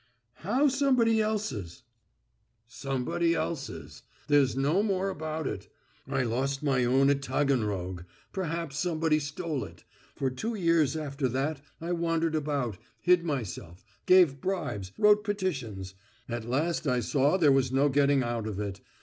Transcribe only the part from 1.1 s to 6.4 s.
else's?" "Somebody else's. There's no more about it. I